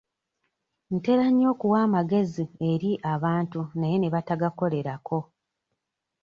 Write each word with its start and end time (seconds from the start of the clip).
Ntera 0.95 1.25
nnyo 1.29 1.47
okuwa 1.53 1.77
amagezi 1.87 2.43
eri 2.71 2.91
abantu 3.13 3.59
naye 3.79 3.95
ne 3.99 4.09
batagakolerako. 4.15 5.17